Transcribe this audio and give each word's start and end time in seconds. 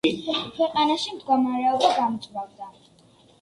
ქვეყანაში 0.53 1.13
მდგომარეობა 1.17 1.93
გამწვავდა. 1.99 2.73